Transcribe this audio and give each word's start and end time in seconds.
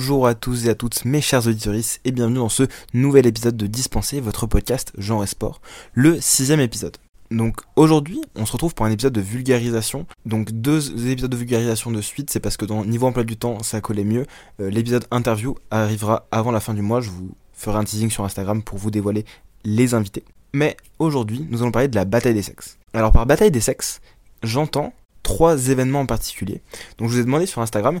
Bonjour 0.00 0.26
à 0.26 0.34
tous 0.34 0.64
et 0.64 0.70
à 0.70 0.74
toutes 0.74 1.04
mes 1.04 1.20
chers 1.20 1.46
auditeurs 1.46 1.74
et 2.06 2.10
bienvenue 2.10 2.38
dans 2.38 2.48
ce 2.48 2.62
nouvel 2.94 3.26
épisode 3.26 3.58
de 3.58 3.66
Dispenser, 3.66 4.20
votre 4.20 4.46
podcast 4.46 4.94
genre 4.96 5.28
sport, 5.28 5.60
le 5.92 6.18
sixième 6.22 6.60
épisode. 6.60 6.96
Donc 7.30 7.56
aujourd'hui, 7.76 8.22
on 8.34 8.46
se 8.46 8.52
retrouve 8.52 8.74
pour 8.74 8.86
un 8.86 8.90
épisode 8.90 9.12
de 9.12 9.20
vulgarisation. 9.20 10.06
Donc 10.24 10.52
deux 10.52 11.06
épisodes 11.06 11.30
de 11.30 11.36
vulgarisation 11.36 11.90
de 11.90 12.00
suite, 12.00 12.30
c'est 12.30 12.40
parce 12.40 12.56
que 12.56 12.64
dans 12.64 12.82
niveau 12.86 13.08
emploi 13.08 13.24
du 13.24 13.36
temps, 13.36 13.62
ça 13.62 13.82
collait 13.82 14.04
mieux. 14.04 14.24
Euh, 14.60 14.70
l'épisode 14.70 15.04
interview 15.10 15.54
arrivera 15.70 16.26
avant 16.30 16.50
la 16.50 16.60
fin 16.60 16.72
du 16.72 16.80
mois, 16.80 17.02
je 17.02 17.10
vous 17.10 17.32
ferai 17.52 17.76
un 17.76 17.84
teasing 17.84 18.08
sur 18.08 18.24
Instagram 18.24 18.62
pour 18.62 18.78
vous 18.78 18.90
dévoiler 18.90 19.26
les 19.64 19.92
invités. 19.92 20.24
Mais 20.54 20.78
aujourd'hui, 20.98 21.46
nous 21.50 21.60
allons 21.60 21.72
parler 21.72 21.88
de 21.88 21.96
la 21.96 22.06
bataille 22.06 22.32
des 22.32 22.40
sexes. 22.40 22.78
Alors 22.94 23.12
par 23.12 23.26
bataille 23.26 23.50
des 23.50 23.60
sexes, 23.60 24.00
j'entends 24.42 24.94
trois 25.22 25.68
événements 25.68 26.00
en 26.00 26.06
particulier. 26.06 26.62
Donc 26.96 27.10
je 27.10 27.16
vous 27.16 27.20
ai 27.20 27.24
demandé 27.24 27.44
sur 27.44 27.60
Instagram 27.60 28.00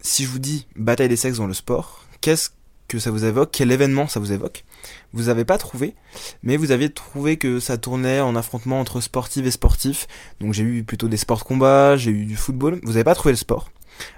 si 0.00 0.24
je 0.24 0.28
vous 0.28 0.38
dis 0.38 0.66
bataille 0.76 1.08
des 1.08 1.16
sexes 1.16 1.38
dans 1.38 1.46
le 1.46 1.54
sport, 1.54 2.04
qu'est-ce 2.20 2.50
que 2.88 2.98
ça 2.98 3.10
vous 3.10 3.24
évoque? 3.24 3.50
Quel 3.52 3.72
événement 3.72 4.06
ça 4.06 4.20
vous 4.20 4.32
évoque? 4.32 4.64
Vous 5.12 5.24
n'avez 5.24 5.44
pas 5.44 5.58
trouvé, 5.58 5.94
mais 6.42 6.56
vous 6.56 6.70
aviez 6.70 6.90
trouvé 6.90 7.36
que 7.36 7.58
ça 7.60 7.78
tournait 7.78 8.20
en 8.20 8.36
affrontement 8.36 8.80
entre 8.80 9.00
sportifs 9.00 9.44
et 9.44 9.50
sportifs. 9.50 10.06
Donc 10.40 10.52
j'ai 10.52 10.62
eu 10.62 10.84
plutôt 10.84 11.08
des 11.08 11.16
sports 11.16 11.38
de 11.38 11.44
combat, 11.44 11.96
j'ai 11.96 12.10
eu 12.10 12.24
du 12.24 12.36
football. 12.36 12.80
Vous 12.82 12.92
n'avez 12.92 13.04
pas 13.04 13.14
trouvé 13.14 13.32
le 13.32 13.36
sport. 13.36 13.70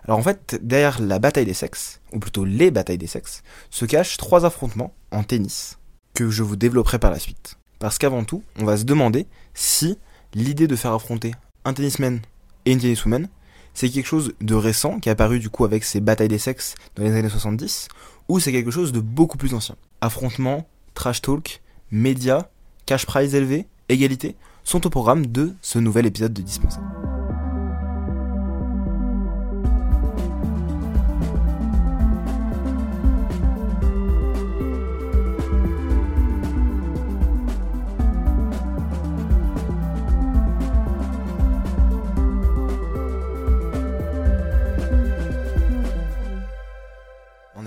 Alors 0.05 0.19
en 0.19 0.23
fait, 0.23 0.59
derrière 0.63 1.01
la 1.01 1.19
bataille 1.19 1.47
des 1.47 1.55
sexes, 1.55 2.01
ou 2.13 2.19
plutôt 2.19 2.45
les 2.45 2.71
batailles 2.71 2.99
des 2.99 3.07
sexes, 3.07 3.43
se 3.71 3.85
cachent 3.85 4.17
trois 4.17 4.45
affrontements 4.45 4.95
en 5.13 5.23
tennis 5.23 5.79
que 6.15 6.31
je 6.31 6.43
vous 6.43 6.57
développerai 6.57 6.99
par 6.99 7.11
la 7.11 7.19
suite. 7.19 7.57
Parce 7.79 7.97
qu'avant 7.97 8.25
tout, 8.25 8.43
on 8.59 8.65
va 8.65 8.77
se 8.77 8.85
demander 8.85 9.27
si 9.55 9.99
l'idée 10.35 10.67
de 10.67 10.77
faire 10.77 10.93
affronter 10.93 11.33
un 11.65 11.73
tennisman 11.73 12.21
et 12.65 12.73
une 12.73 12.81
tenniswoman 12.81 13.29
c'est 13.79 13.91
quelque 13.91 14.07
chose 14.07 14.33
de 14.41 14.57
récent 14.57 14.99
qui 14.99 15.09
est 15.09 15.13
apparu 15.13 15.39
du 15.39 15.51
coup 15.51 15.65
avec 15.65 15.85
ces 15.85 16.01
batailles 16.01 16.27
des 16.27 16.39
sexes 16.39 16.75
dans 16.97 17.05
les 17.05 17.15
années 17.15 17.29
70 17.29 17.87
ou 18.29 18.41
c'est 18.41 18.51
quelque 18.51 18.73
chose 18.73 18.91
de 18.91 18.99
beaucoup 18.99 19.39
plus 19.39 19.55
ancien. 19.55 19.77
Affrontements, 20.01 20.67
trash 20.95 21.23
talk, 21.23 21.63
médias, 21.93 22.49
cash 22.87 23.07
prize 23.07 23.37
élevé, 23.37 23.69
égalité 23.89 24.35
sont 24.65 24.85
au 24.85 24.91
programme 24.91 25.27
de 25.27 25.55
ce 25.63 25.79
nouvel 25.79 26.07
épisode 26.07 26.33
de 26.33 26.43
Dispensable. 26.43 27.08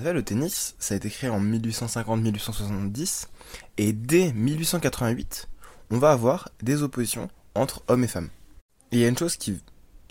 Le 0.09 0.23
tennis, 0.23 0.75
ça 0.79 0.93
a 0.93 0.97
été 0.97 1.09
créé 1.09 1.29
en 1.29 1.39
1850-1870, 1.39 3.27
et 3.77 3.93
dès 3.93 4.33
1888, 4.33 5.47
on 5.91 5.97
va 5.97 6.11
avoir 6.11 6.49
des 6.61 6.81
oppositions 6.81 7.29
entre 7.55 7.83
hommes 7.87 8.03
et 8.03 8.07
femmes. 8.07 8.29
Il 8.91 8.99
y 8.99 9.05
a 9.05 9.07
une 9.07 9.17
chose 9.17 9.37
qui 9.37 9.59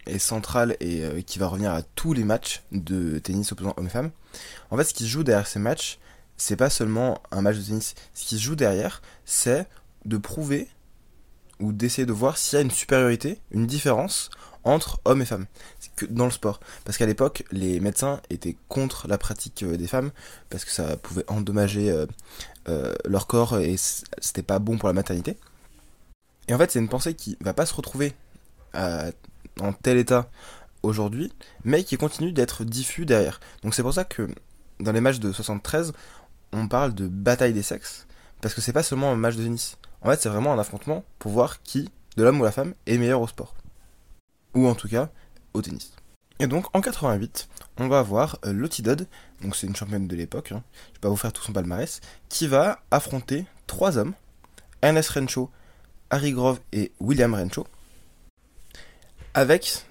est 0.07 0.19
centrale 0.19 0.77
et 0.81 1.05
euh, 1.05 1.21
qui 1.23 1.39
va 1.39 1.49
revenir 1.49 1.73
à 1.73 1.83
tous 1.83 2.13
les 2.13 2.25
matchs 2.25 2.63
de 2.73 3.19
tennis 3.19 3.53
opposant 3.53 3.75
hommes 3.77 3.87
et 3.87 3.91
femmes. 3.91 4.11
En 4.71 4.77
fait, 4.77 4.85
ce 4.85 4.95
qui 4.95 5.05
se 5.05 5.09
joue 5.09 5.25
derrière 5.25 5.47
ces 5.47 5.59
matchs, 5.59 5.99
c'est 6.37 6.57
pas 6.57 6.71
seulement 6.71 7.21
un 7.31 7.43
match 7.43 7.57
de 7.57 7.63
tennis. 7.63 7.95
Ce 8.15 8.25
qui 8.25 8.37
se 8.37 8.43
joue 8.43 8.57
derrière, 8.57 9.03
c'est 9.25 9.67
de 10.05 10.17
prouver 10.17 10.69
ou 11.59 11.73
d'essayer 11.73 12.07
de 12.07 12.13
voir 12.13 12.39
s'il 12.39 12.57
y 12.57 12.61
a 12.61 12.65
une 12.65 12.71
supériorité, 12.71 13.39
une 13.51 13.67
différence 13.67 14.31
entre 14.65 15.01
hommes 15.05 15.23
et 15.23 15.25
femmes 15.25 15.47
que 15.97 16.07
dans 16.07 16.25
le 16.25 16.31
sport. 16.31 16.61
Parce 16.85 16.99
qu'à 16.99 17.07
l'époque, 17.07 17.45
les 17.51 17.81
médecins 17.81 18.21
étaient 18.31 18.57
contre 18.69 19.09
la 19.09 19.19
pratique 19.19 19.63
euh, 19.63 19.77
des 19.77 19.87
femmes 19.87 20.11
parce 20.49 20.65
que 20.65 20.71
ça 20.71 20.97
pouvait 20.97 21.25
endommager 21.29 21.91
euh, 21.91 22.07
euh, 22.69 22.95
leur 23.05 23.27
corps 23.27 23.59
et 23.59 23.77
c'était 23.77 24.43
pas 24.43 24.59
bon 24.59 24.79
pour 24.79 24.89
la 24.89 24.93
maternité. 24.93 25.37
Et 26.49 26.55
en 26.55 26.59
fait, 26.59 26.71
c'est 26.71 26.79
une 26.79 26.89
pensée 26.89 27.15
qui 27.15 27.37
va 27.41 27.55
pas 27.55 27.67
se 27.67 27.75
retrouver 27.75 28.13
en 28.75 29.73
tel 29.83 29.99
état 29.99 30.31
aujourd'hui, 30.83 31.33
mais 31.65 31.83
qui 31.85 31.97
continue 31.97 32.33
d'être 32.33 32.65
diffus 32.65 33.05
derrière. 33.05 33.41
Donc 33.63 33.75
c'est 33.75 33.83
pour 33.83 33.95
ça 33.95 34.05
que 34.05 34.29
dans 34.79 34.93
les 34.93 35.01
matchs 35.01 35.19
de 35.19 35.33
73, 35.33 35.93
on 36.53 36.69
parle 36.69 36.95
de 36.95 37.07
bataille 37.07 37.53
des 37.53 37.63
sexes 37.63 38.07
parce 38.41 38.55
que 38.55 38.61
c'est 38.61 38.73
pas 38.73 38.83
seulement 38.83 39.13
un 39.13 39.17
match 39.17 39.37
de 39.37 39.43
tennis. 39.43 39.77
En 40.03 40.11
fait, 40.11 40.21
c'est 40.21 40.29
vraiment 40.29 40.53
un 40.53 40.59
affrontement 40.59 41.05
pour 41.19 41.33
voir 41.33 41.63
qui, 41.63 41.91
de 42.17 42.25
l'homme 42.25 42.41
ou 42.41 42.45
la 42.45 42.53
femme, 42.53 42.75
est 42.87 42.97
meilleur 42.97 43.21
au 43.21 43.27
sport 43.27 43.55
ou 44.55 44.67
en 44.67 44.75
tout 44.75 44.89
cas 44.89 45.11
au 45.55 45.63
tennis. 45.63 45.93
Et 46.41 46.47
donc 46.47 46.75
en 46.75 46.81
88, 46.81 47.49
on 47.77 47.89
va 47.89 47.99
avoir 47.99 48.39
euh, 48.47 48.53
Lottie 48.53 48.81
Dodd, 48.81 49.07
donc 49.43 49.55
c'est 49.55 49.67
une 49.67 49.77
championne 49.77 50.09
de 50.09 50.17
l'époque, 50.17 50.53
hein, 50.53 50.63
je 50.89 50.95
vais 50.95 51.01
pas 51.01 51.11
vous 51.11 51.17
faire 51.17 51.35
tout 51.35 51.43
son 51.43 51.53
palmarès, 51.53 52.01
qui 52.31 52.47
va 52.47 52.81
affronter 52.91 53.45
trois 53.67 53.99
hommes, 53.99 54.15
Ernest 54.81 55.11
Renshaw, 55.11 55.51
Harry 56.09 56.33
Grove 56.33 56.61
et 56.73 56.93
William 56.99 57.35
Renshaw, 57.35 57.67
avec 59.35 59.85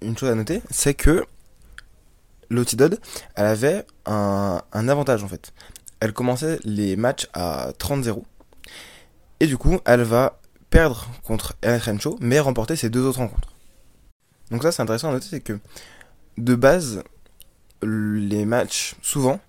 une 0.00 0.16
chose 0.16 0.30
à 0.30 0.34
noter, 0.34 0.62
c'est 0.70 0.94
que 0.94 1.26
Lottie 2.48 2.76
Dodd, 2.76 2.98
elle 3.34 3.46
avait 3.46 3.86
un, 4.06 4.62
un, 4.72 4.88
avantage 4.88 5.22
en 5.22 5.28
fait. 5.28 5.52
Elle 6.00 6.12
commençait 6.12 6.58
les 6.64 6.96
matchs 6.96 7.28
à 7.34 7.72
30-0, 7.78 8.22
et 9.40 9.46
du 9.46 9.58
coup, 9.58 9.78
elle 9.84 10.02
va 10.02 10.40
perdre 10.70 11.06
contre 11.22 11.54
Ernest 11.60 11.84
Renshaw, 11.84 12.16
mais 12.20 12.40
remporter 12.40 12.76
ses 12.76 12.88
deux 12.88 13.04
autres 13.04 13.18
rencontres. 13.18 13.51
Donc 14.52 14.62
ça 14.62 14.70
c'est 14.70 14.82
intéressant 14.82 15.08
à 15.08 15.12
noter, 15.12 15.26
c'est 15.30 15.40
que 15.40 15.58
de 16.38 16.54
base, 16.54 17.02
les 17.82 18.44
matchs, 18.44 18.94
souvent, 19.02 19.40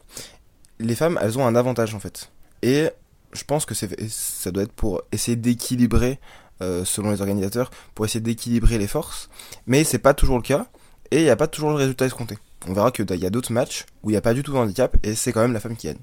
les 0.80 0.96
femmes, 0.96 1.19
elles 1.22 1.38
ont 1.38 1.46
un 1.46 1.56
avantage 1.56 1.94
en 1.94 2.00
fait. 2.00 2.31
Et 2.62 2.90
je 3.34 3.44
pense 3.44 3.66
que 3.66 3.75
ça 3.75 4.52
doit 4.52 4.63
être 4.63 4.72
pour 4.72 5.02
essayer 5.12 5.36
d'équilibrer, 5.36 6.19
euh, 6.62 6.86
selon 6.86 7.12
les 7.12 7.19
organisateurs, 7.19 7.69
pour 7.96 8.06
essayer 8.06 8.22
d'équilibrer 8.22 8.78
les 8.78 8.88
forces. 8.88 9.30
Mais 9.68 9.84
c'est 9.84 10.00
pas 10.00 10.13
toujours 10.13 10.38
le 10.38 10.42
cas, 10.42 10.68
et 11.12 11.18
il 11.18 11.24
n'y 11.24 11.30
a 11.30 11.36
pas 11.36 11.47
toujours 11.47 11.72
le 11.72 11.75
résultat 11.75 12.06
escompté. 12.06 12.38
On 12.68 12.74
verra 12.74 12.92
qu'il 12.92 13.06
y 13.13 13.25
a 13.25 13.30
d'autres 13.30 13.52
matchs 13.52 13.86
où 14.03 14.09
il 14.09 14.13
n'y 14.13 14.18
a 14.18 14.22
pas 14.22 14.34
du 14.34 14.42
tout 14.42 14.53
de 14.53 14.58
handicap, 14.58 14.96
et 15.03 15.16
c'est 15.16 15.34
quand 15.34 15.42
même 15.42 15.53
la 15.53 15.59
femme 15.59 15.75
qui 15.75 15.88
gagne. 15.88 16.00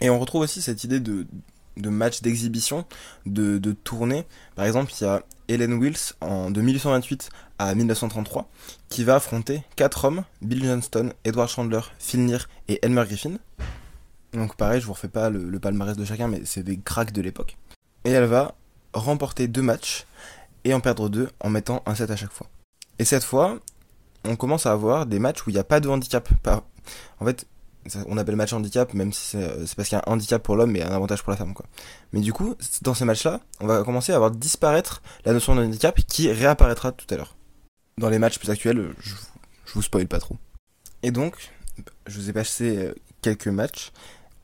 Et 0.00 0.08
on 0.08 0.18
retrouve 0.18 0.40
aussi 0.40 0.62
cette 0.62 0.82
idée 0.82 0.98
de, 0.98 1.26
match 1.76 2.22
d'exhibition, 2.22 2.86
de, 3.26 3.58
de 3.58 3.72
tournée. 3.72 4.24
Par 4.56 4.64
exemple, 4.64 4.92
il 4.98 5.04
y 5.04 5.06
a 5.06 5.22
Helen 5.48 5.74
Wills 5.74 6.14
en, 6.20 6.50
de 6.50 6.60
1828 6.60 7.30
à 7.58 7.74
1933 7.74 8.48
qui 8.88 9.04
va 9.04 9.16
affronter 9.16 9.62
quatre 9.76 10.04
hommes, 10.04 10.24
Bill 10.42 10.64
Johnston, 10.64 11.12
Edward 11.24 11.48
Chandler, 11.48 11.80
Phil 11.98 12.24
Neer 12.24 12.48
et 12.68 12.78
Elmer 12.82 13.04
Griffin. 13.06 13.36
Donc 14.32 14.56
pareil, 14.56 14.80
je 14.80 14.86
vous 14.86 14.92
refais 14.92 15.08
pas 15.08 15.30
le, 15.30 15.58
palmarès 15.58 15.96
de 15.96 16.04
chacun, 16.04 16.28
mais 16.28 16.42
c'est 16.44 16.62
des 16.62 16.78
cracks 16.78 17.12
de 17.12 17.22
l'époque. 17.22 17.56
Et 18.04 18.10
elle 18.10 18.24
va 18.24 18.54
remporter 18.92 19.48
deux 19.48 19.62
matchs 19.62 20.06
et 20.64 20.74
en 20.74 20.80
perdre 20.80 21.08
deux 21.08 21.28
en 21.40 21.50
mettant 21.50 21.82
un 21.86 21.94
set 21.94 22.10
à 22.10 22.16
chaque 22.16 22.32
fois. 22.32 22.48
Et 22.98 23.04
cette 23.04 23.24
fois, 23.24 23.58
on 24.24 24.36
commence 24.36 24.66
à 24.66 24.72
avoir 24.72 25.06
des 25.06 25.18
matchs 25.18 25.46
où 25.46 25.50
il 25.50 25.54
n'y 25.54 25.58
a 25.58 25.64
pas 25.64 25.80
de 25.80 25.88
handicap. 25.88 26.28
En 27.20 27.24
fait, 27.24 27.46
on 28.06 28.16
appelle 28.16 28.36
match 28.36 28.52
handicap, 28.52 28.94
même 28.94 29.12
si 29.12 29.36
euh, 29.36 29.66
c'est 29.66 29.74
parce 29.74 29.88
qu'il 29.88 29.96
y 29.96 30.00
a 30.00 30.04
un 30.06 30.12
handicap 30.12 30.42
pour 30.42 30.56
l'homme 30.56 30.74
et 30.76 30.82
un 30.82 30.90
avantage 30.90 31.22
pour 31.22 31.30
la 31.30 31.36
femme, 31.36 31.54
quoi. 31.54 31.66
Mais 32.12 32.20
du 32.20 32.32
coup, 32.32 32.54
dans 32.82 32.94
ces 32.94 33.04
matchs-là, 33.04 33.40
on 33.60 33.66
va 33.66 33.82
commencer 33.82 34.12
à 34.12 34.18
voir 34.18 34.30
disparaître 34.30 35.02
la 35.24 35.32
notion 35.32 35.54
de 35.54 35.62
handicap 35.62 35.98
qui 36.06 36.30
réapparaîtra 36.30 36.92
tout 36.92 37.06
à 37.10 37.16
l'heure. 37.16 37.36
Dans 37.98 38.08
les 38.08 38.18
matchs 38.18 38.38
plus 38.38 38.50
actuels, 38.50 38.94
je, 39.00 39.14
vous 39.74 39.82
spoil 39.82 40.06
pas 40.06 40.18
trop. 40.18 40.36
Et 41.02 41.10
donc, 41.10 41.52
je 42.06 42.18
vous 42.18 42.30
ai 42.30 42.32
passé 42.32 42.76
euh, 42.78 42.94
quelques 43.22 43.48
matchs. 43.48 43.92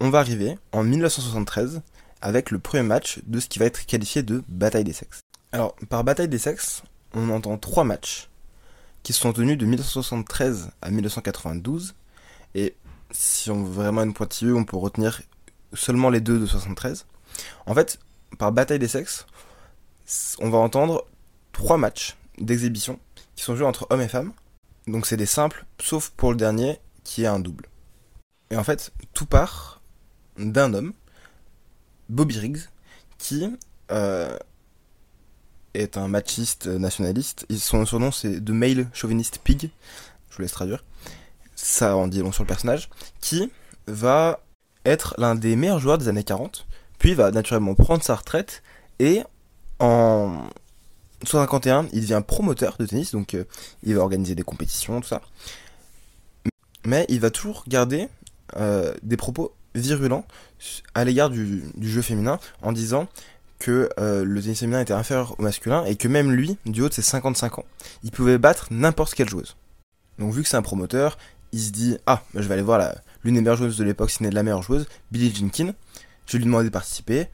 On 0.00 0.10
va 0.10 0.18
arriver 0.18 0.58
en 0.72 0.82
1973 0.82 1.82
avec 2.22 2.50
le 2.50 2.58
premier 2.58 2.82
match 2.82 3.20
de 3.26 3.40
ce 3.40 3.48
qui 3.48 3.58
va 3.58 3.64
être 3.64 3.86
qualifié 3.86 4.22
de 4.22 4.42
bataille 4.48 4.84
des 4.84 4.92
sexes. 4.92 5.20
Alors, 5.52 5.74
par 5.88 6.04
bataille 6.04 6.28
des 6.28 6.38
sexes, 6.38 6.82
on 7.14 7.30
entend 7.30 7.58
trois 7.58 7.84
matchs 7.84 8.28
qui 9.02 9.12
se 9.12 9.20
sont 9.20 9.32
tenus 9.32 9.56
de 9.56 9.64
1973 9.64 10.70
à 10.82 10.90
1992 10.90 11.94
et 12.54 12.74
si 13.10 13.50
on 13.50 13.64
veut 13.64 13.72
vraiment 13.72 14.02
une 14.02 14.14
pointilleuse, 14.14 14.54
on 14.56 14.64
peut 14.64 14.76
retenir 14.76 15.22
seulement 15.72 16.10
les 16.10 16.20
deux 16.20 16.38
de 16.38 16.46
73. 16.46 17.06
En 17.66 17.74
fait, 17.74 17.98
par 18.38 18.52
bataille 18.52 18.78
des 18.78 18.88
sexes, 18.88 19.26
on 20.40 20.50
va 20.50 20.58
entendre 20.58 21.06
trois 21.52 21.76
matchs 21.76 22.16
d'exhibition 22.38 22.98
qui 23.36 23.44
sont 23.44 23.56
joués 23.56 23.66
entre 23.66 23.86
hommes 23.90 24.00
et 24.00 24.08
femmes. 24.08 24.32
Donc 24.86 25.06
c'est 25.06 25.16
des 25.16 25.26
simples, 25.26 25.66
sauf 25.80 26.10
pour 26.10 26.30
le 26.30 26.36
dernier 26.36 26.78
qui 27.04 27.24
est 27.24 27.26
un 27.26 27.38
double. 27.38 27.66
Et 28.50 28.56
en 28.56 28.64
fait, 28.64 28.92
tout 29.14 29.26
part 29.26 29.80
d'un 30.36 30.74
homme, 30.74 30.92
Bobby 32.08 32.38
Riggs, 32.38 32.62
qui 33.18 33.46
euh, 33.90 34.36
est 35.74 35.96
un 35.96 36.08
machiste 36.08 36.66
nationaliste. 36.66 37.46
Son 37.56 37.86
surnom 37.86 38.10
c'est 38.10 38.44
The 38.44 38.50
Male 38.50 38.88
Chauvinist 38.92 39.38
Pig. 39.38 39.70
Je 40.30 40.36
vous 40.36 40.42
laisse 40.42 40.52
traduire 40.52 40.84
ça 41.62 41.96
en 41.96 42.08
dit 42.08 42.20
long 42.20 42.32
sur 42.32 42.44
le 42.44 42.48
personnage, 42.48 42.88
qui 43.20 43.50
va 43.86 44.40
être 44.84 45.14
l'un 45.18 45.34
des 45.34 45.56
meilleurs 45.56 45.78
joueurs 45.78 45.98
des 45.98 46.08
années 46.08 46.24
40, 46.24 46.66
puis 46.98 47.14
va 47.14 47.30
naturellement 47.30 47.74
prendre 47.74 48.02
sa 48.02 48.16
retraite, 48.16 48.62
et 48.98 49.22
en 49.78 50.28
1951, 51.22 51.86
il 51.92 52.02
devient 52.02 52.22
promoteur 52.26 52.76
de 52.78 52.86
tennis, 52.86 53.12
donc 53.12 53.34
euh, 53.34 53.44
il 53.82 53.94
va 53.94 54.02
organiser 54.02 54.34
des 54.34 54.42
compétitions, 54.42 55.00
tout 55.00 55.08
ça. 55.08 55.20
mais 56.84 57.04
il 57.08 57.20
va 57.20 57.30
toujours 57.30 57.64
garder 57.68 58.08
euh, 58.56 58.94
des 59.02 59.16
propos 59.16 59.54
virulents 59.74 60.24
à 60.94 61.04
l'égard 61.04 61.30
du, 61.30 61.62
jeu 61.80 62.02
féminin 62.02 62.40
en 62.62 62.72
disant 62.72 63.06
que 63.58 63.90
euh, 63.98 64.24
le 64.24 64.42
tennis 64.42 64.60
féminin 64.60 64.80
était 64.80 64.94
inférieur 64.94 65.38
au 65.38 65.42
masculin 65.42 65.84
et 65.84 65.96
que 65.96 66.08
même 66.08 66.32
lui, 66.32 66.56
du 66.64 66.82
haut 66.82 66.88
de 66.88 66.94
ses 66.94 67.02
55 67.02 67.58
ans, 67.58 67.64
il 68.02 68.10
pouvait 68.10 68.38
battre 68.38 68.68
n'importe 68.70 69.14
quelle 69.14 69.28
joueuse. 69.28 69.56
Donc 70.18 70.32
vu 70.32 70.42
que 70.42 70.48
c'est 70.48 70.56
un 70.56 70.62
promoteur, 70.62 71.18
il 71.52 71.60
se 71.60 71.70
dit 71.70 71.96
ah 72.06 72.22
bah, 72.34 72.42
je 72.42 72.48
vais 72.48 72.54
aller 72.54 72.62
voir 72.62 72.80
l'une 73.24 73.34
des 73.34 73.40
meilleures 73.40 73.56
joueuses 73.56 73.76
de 73.76 73.84
l'époque, 73.84 74.10
si 74.10 74.22
n'est 74.22 74.30
la 74.30 74.42
meilleure 74.42 74.62
joueuse, 74.62 74.86
Billie 75.10 75.34
Jenkins. 75.34 75.74
Je 76.26 76.32
vais 76.32 76.38
lui 76.38 76.44
demander 76.44 76.66
de 76.66 76.70
participer. 76.70 77.28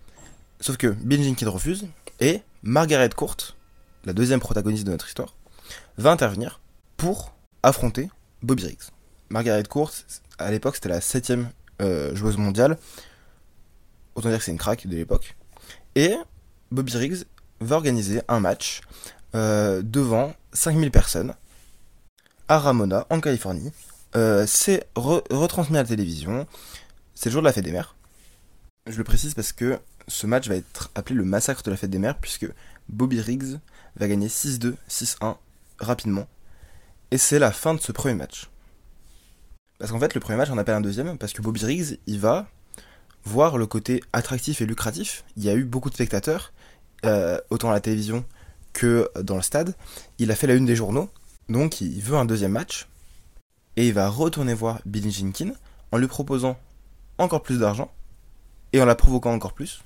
Sauf 0.60 0.76
que 0.76 0.88
Billie 0.88 1.24
Jenkins 1.24 1.50
refuse 1.50 1.86
et 2.20 2.40
Margaret 2.62 3.10
Court, 3.10 3.36
la 4.04 4.12
deuxième 4.12 4.40
protagoniste 4.40 4.84
de 4.84 4.90
notre 4.90 5.06
histoire, 5.06 5.34
va 5.98 6.10
intervenir 6.10 6.60
pour 6.96 7.34
affronter 7.62 8.10
Bobby 8.42 8.66
Riggs. 8.66 8.90
Margaret 9.28 9.64
Court, 9.64 9.92
à 10.38 10.50
l'époque, 10.50 10.76
c'était 10.76 10.88
la 10.88 11.00
septième 11.00 11.50
euh, 11.82 12.14
joueuse 12.14 12.36
mondiale. 12.36 12.78
Autant 14.14 14.30
dire 14.30 14.38
que 14.38 14.44
c'est 14.44 14.52
une 14.52 14.58
craque 14.58 14.86
de 14.86 14.96
l'époque. 14.96 15.36
Et 15.94 16.14
Bobby 16.70 16.96
Riggs 16.96 17.24
va 17.60 17.76
organiser 17.76 18.22
un 18.28 18.40
match 18.40 18.80
euh, 19.34 19.82
devant 19.82 20.34
5000 20.52 20.90
personnes 20.90 21.34
à 22.48 22.58
Ramona, 22.58 23.06
en 23.10 23.20
Californie. 23.20 23.72
Euh, 24.16 24.46
c'est 24.46 24.88
retransmis 24.94 25.76
à 25.76 25.82
la 25.82 25.88
télévision. 25.88 26.46
C'est 27.14 27.28
le 27.28 27.32
jour 27.32 27.42
de 27.42 27.46
la 27.46 27.52
fête 27.52 27.64
des 27.64 27.72
mères. 27.72 27.96
Je 28.86 28.96
le 28.96 29.04
précise 29.04 29.34
parce 29.34 29.52
que 29.52 29.78
ce 30.08 30.26
match 30.26 30.48
va 30.48 30.56
être 30.56 30.90
appelé 30.94 31.16
le 31.16 31.24
massacre 31.24 31.62
de 31.62 31.70
la 31.70 31.76
fête 31.76 31.90
des 31.90 31.98
mères, 31.98 32.18
puisque 32.18 32.46
Bobby 32.88 33.20
Riggs 33.20 33.58
va 33.96 34.08
gagner 34.08 34.28
6-2, 34.28 34.74
6-1 34.88 35.36
rapidement. 35.78 36.26
Et 37.10 37.18
c'est 37.18 37.38
la 37.38 37.52
fin 37.52 37.74
de 37.74 37.80
ce 37.80 37.92
premier 37.92 38.14
match. 38.14 38.48
Parce 39.78 39.90
qu'en 39.90 39.98
fait, 39.98 40.14
le 40.14 40.20
premier 40.20 40.38
match, 40.38 40.48
on 40.50 40.58
appelle 40.58 40.76
un 40.76 40.80
deuxième, 40.80 41.18
parce 41.18 41.32
que 41.32 41.42
Bobby 41.42 41.64
Riggs, 41.64 41.98
il 42.06 42.18
va 42.18 42.48
voir 43.24 43.58
le 43.58 43.66
côté 43.66 44.02
attractif 44.12 44.60
et 44.60 44.66
lucratif. 44.66 45.24
Il 45.36 45.44
y 45.44 45.50
a 45.50 45.54
eu 45.54 45.64
beaucoup 45.64 45.90
de 45.90 45.94
spectateurs, 45.94 46.52
euh, 47.04 47.38
autant 47.50 47.70
à 47.70 47.74
la 47.74 47.80
télévision 47.80 48.24
que 48.72 49.10
dans 49.20 49.36
le 49.36 49.42
stade. 49.42 49.74
Il 50.18 50.30
a 50.30 50.36
fait 50.36 50.46
la 50.46 50.54
une 50.54 50.66
des 50.66 50.76
journaux, 50.76 51.10
donc 51.48 51.80
il 51.80 52.00
veut 52.00 52.16
un 52.16 52.24
deuxième 52.24 52.52
match. 52.52 52.86
Et 53.76 53.88
il 53.88 53.92
va 53.92 54.08
retourner 54.08 54.54
voir 54.54 54.80
Billy 54.86 55.10
Jenkins 55.10 55.52
en 55.92 55.98
lui 55.98 56.06
proposant 56.06 56.58
encore 57.18 57.42
plus 57.42 57.58
d'argent 57.58 57.92
et 58.72 58.80
en 58.80 58.84
la 58.84 58.94
provoquant 58.94 59.32
encore 59.32 59.52
plus. 59.52 59.82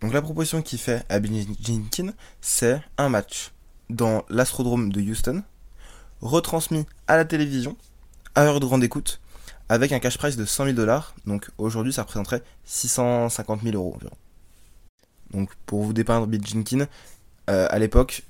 Donc 0.00 0.12
la 0.12 0.22
proposition 0.22 0.62
qu'il 0.62 0.78
fait 0.78 1.04
à 1.08 1.18
Billy 1.18 1.48
Jenkins, 1.60 2.12
c'est 2.40 2.80
un 2.98 3.08
match 3.08 3.52
dans 3.88 4.24
l'Astrodrome 4.28 4.92
de 4.92 5.00
Houston, 5.00 5.42
retransmis 6.20 6.86
à 7.06 7.16
la 7.16 7.24
télévision, 7.24 7.76
à 8.34 8.42
heure 8.42 8.60
de 8.60 8.66
grande 8.66 8.84
écoute, 8.84 9.20
avec 9.68 9.92
un 9.92 9.98
cash 9.98 10.18
price 10.18 10.36
de 10.36 10.44
100 10.44 10.64
000 10.64 10.76
dollars. 10.76 11.14
Donc 11.26 11.50
aujourd'hui, 11.58 11.92
ça 11.92 12.02
représenterait 12.02 12.42
650 12.64 13.62
000 13.62 13.76
euros 13.76 13.94
environ. 13.94 14.16
Donc 15.30 15.50
pour 15.66 15.82
vous 15.82 15.92
dépeindre 15.92 16.26
Bill 16.26 16.46
Jenkins, 16.46 16.86
euh, 17.48 17.66
à 17.70 17.78
l'époque, 17.78 18.22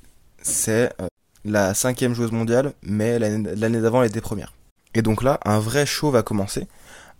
c'est 0.42 0.92
euh, 1.00 1.08
la 1.44 1.74
cinquième 1.74 2.14
joueuse 2.14 2.32
mondiale, 2.32 2.74
mais 2.82 3.18
l'année 3.18 3.80
d'avant, 3.80 4.02
elle 4.02 4.08
était 4.08 4.20
première. 4.20 4.52
Et 4.96 5.02
donc 5.02 5.22
là, 5.22 5.38
un 5.44 5.60
vrai 5.60 5.86
show 5.86 6.10
va 6.10 6.22
commencer. 6.22 6.66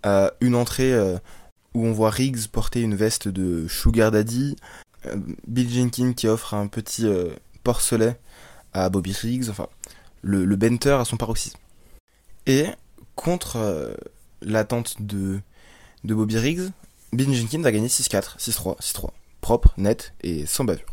Euh, 0.05 0.31
une 0.41 0.55
entrée 0.55 0.93
où 1.75 1.87
on 1.87 1.93
voit 1.93 2.11
Riggs 2.11 2.49
porter 2.49 2.81
une 2.81 2.95
veste 2.95 3.29
de 3.29 3.69
Sugar 3.69 4.11
Daddy, 4.11 4.57
Bill 5.47 5.71
Jenkins 5.71 6.15
qui 6.15 6.27
offre 6.27 6.55
un 6.55 6.67
petit 6.67 7.07
porcelet 7.63 8.19
à 8.73 8.89
Bobby 8.89 9.13
Riggs, 9.13 9.49
enfin, 9.51 9.69
le, 10.23 10.57
Benter 10.57 10.91
à 11.01 11.05
son 11.05 11.17
paroxysme. 11.17 11.59
Et 12.47 12.67
contre 13.15 13.57
euh, 13.57 13.95
l'attente 14.43 14.97
de, 15.01 15.41
de 16.05 16.15
Bobby 16.15 16.39
Riggs, 16.39 16.71
Bill 17.13 17.35
Jenkins 17.35 17.65
a 17.65 17.73
gagné 17.73 17.89
6-4, 17.89 18.39
6-3, 18.39 18.81
6-3. 18.81 19.11
Propre, 19.41 19.73
net 19.77 20.13
et 20.23 20.47
sans 20.47 20.65
bavure. 20.65 20.87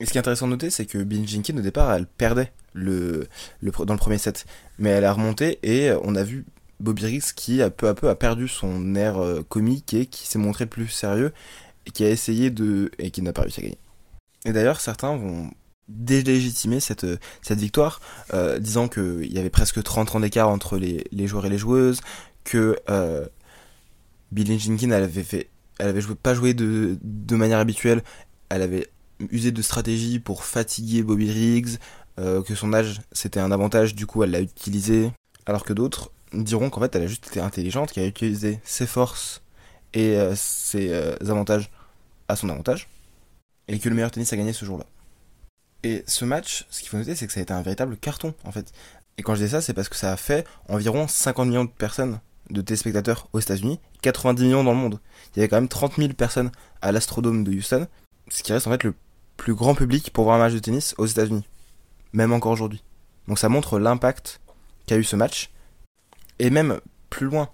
Et 0.00 0.06
ce 0.06 0.12
qui 0.12 0.18
est 0.18 0.20
intéressant 0.20 0.46
de 0.46 0.52
noter, 0.52 0.70
c'est 0.70 0.86
que 0.86 0.98
Bill 0.98 1.28
Jenkins, 1.28 1.56
au 1.56 1.60
départ, 1.60 1.92
elle 1.92 2.06
perdait 2.06 2.52
le, 2.72 3.28
dans 3.62 3.94
le 3.94 3.98
premier 3.98 4.18
set. 4.18 4.46
Mais 4.78 4.90
elle 4.90 5.04
a 5.04 5.12
remonté 5.12 5.58
et 5.62 5.92
on 6.02 6.14
a 6.14 6.22
vu 6.22 6.44
Bobby 6.80 7.04
Riggs 7.04 7.32
qui, 7.34 7.60
peu 7.76 7.88
à 7.88 7.94
peu, 7.94 8.08
a 8.08 8.14
perdu 8.14 8.48
son 8.48 8.94
air 8.94 9.18
euh, 9.18 9.42
comique 9.48 9.94
et 9.94 10.06
qui 10.06 10.26
s'est 10.26 10.38
montré 10.38 10.66
plus 10.66 10.88
sérieux 10.88 11.32
et 11.86 11.90
qui 11.90 12.04
a 12.04 12.10
essayé 12.10 12.50
de. 12.50 12.90
et 12.98 13.10
qui 13.10 13.22
n'a 13.22 13.32
pas 13.32 13.42
réussi 13.42 13.60
à 13.60 13.62
gagner. 13.64 13.78
Et 14.44 14.52
d'ailleurs, 14.52 14.80
certains 14.80 15.16
vont 15.16 15.50
délégitimer 15.88 16.80
cette, 16.80 17.06
cette 17.42 17.58
victoire, 17.58 18.00
euh, 18.32 18.58
disant 18.58 18.88
qu'il 18.88 19.32
y 19.32 19.38
avait 19.38 19.50
presque 19.50 19.82
30 19.82 20.14
ans 20.14 20.20
d'écart 20.20 20.48
entre 20.48 20.78
les, 20.78 21.04
les, 21.10 21.26
joueurs 21.26 21.46
et 21.46 21.50
les 21.50 21.58
joueuses, 21.58 22.00
que 22.44 22.76
euh, 22.88 23.26
Billie 24.30 24.58
Jenkins, 24.58 24.90
elle 24.92 25.02
avait, 25.02 25.24
fait, 25.24 25.48
elle 25.78 25.88
avait 25.88 26.00
joué, 26.00 26.14
pas 26.14 26.32
joué 26.32 26.54
de, 26.54 26.96
de 27.02 27.36
manière 27.36 27.58
habituelle, 27.58 28.02
elle 28.48 28.62
avait 28.62 28.86
usé 29.30 29.50
de 29.50 29.62
stratégie 29.62 30.18
pour 30.18 30.44
fatiguer 30.44 31.02
Bobby 31.02 31.30
Riggs, 31.30 31.78
euh, 32.18 32.42
que 32.42 32.54
son 32.54 32.72
âge 32.72 33.00
c'était 33.12 33.40
un 33.40 33.52
avantage, 33.52 33.94
du 33.94 34.06
coup 34.06 34.22
elle 34.22 34.30
l'a 34.30 34.40
utilisé, 34.40 35.10
alors 35.46 35.64
que 35.64 35.72
d'autres 35.72 36.10
diront 36.32 36.70
qu'en 36.70 36.80
fait 36.80 36.94
elle 36.94 37.02
a 37.02 37.06
juste 37.06 37.26
été 37.28 37.40
intelligente, 37.40 37.92
qu'elle 37.92 38.04
a 38.04 38.08
utilisé 38.08 38.60
ses 38.64 38.86
forces 38.86 39.42
et 39.94 40.16
euh, 40.16 40.34
ses 40.36 40.92
euh, 40.92 41.16
avantages 41.20 41.70
à 42.28 42.36
son 42.36 42.48
avantage, 42.48 42.88
et 43.68 43.78
que 43.78 43.88
le 43.88 43.94
meilleur 43.94 44.10
tennis 44.10 44.32
a 44.32 44.36
gagné 44.36 44.52
ce 44.52 44.64
jour-là. 44.64 44.86
Et 45.82 46.04
ce 46.06 46.24
match, 46.24 46.66
ce 46.70 46.80
qu'il 46.80 46.90
faut 46.90 46.98
noter, 46.98 47.14
c'est 47.14 47.26
que 47.26 47.32
ça 47.32 47.40
a 47.40 47.42
été 47.42 47.52
un 47.52 47.62
véritable 47.62 47.96
carton, 47.96 48.34
en 48.44 48.52
fait. 48.52 48.72
Et 49.16 49.22
quand 49.22 49.34
je 49.34 49.44
dis 49.44 49.50
ça, 49.50 49.60
c'est 49.60 49.72
parce 49.72 49.88
que 49.88 49.96
ça 49.96 50.12
a 50.12 50.16
fait 50.16 50.46
environ 50.68 51.08
50 51.08 51.48
millions 51.48 51.64
de 51.64 51.70
personnes, 51.70 52.20
de 52.50 52.60
téléspectateurs 52.60 53.28
aux 53.32 53.40
États-Unis, 53.40 53.80
90 54.02 54.44
millions 54.44 54.64
dans 54.64 54.72
le 54.72 54.78
monde. 54.78 55.00
Il 55.34 55.38
y 55.38 55.40
avait 55.40 55.48
quand 55.48 55.56
même 55.56 55.68
30 55.68 55.96
000 55.96 56.12
personnes 56.12 56.50
à 56.82 56.92
l'Astrodome 56.92 57.44
de 57.44 57.52
Houston, 57.52 57.86
ce 58.28 58.42
qui 58.42 58.52
reste 58.52 58.66
en 58.66 58.70
fait 58.70 58.84
le 58.84 58.94
plus 59.36 59.54
grand 59.54 59.74
public 59.74 60.12
pour 60.12 60.24
voir 60.24 60.36
un 60.36 60.38
match 60.38 60.52
de 60.52 60.58
tennis 60.58 60.94
aux 60.98 61.06
États-Unis, 61.06 61.44
même 62.12 62.32
encore 62.32 62.52
aujourd'hui. 62.52 62.82
Donc 63.28 63.38
ça 63.38 63.48
montre 63.48 63.78
l'impact 63.78 64.40
qu'a 64.86 64.96
eu 64.96 65.04
ce 65.04 65.16
match. 65.16 65.50
Et 66.38 66.50
même 66.50 66.80
plus 67.10 67.26
loin, 67.26 67.50